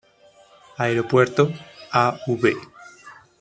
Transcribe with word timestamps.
Aeropuerto, 0.79 1.53
Av. 1.91 2.19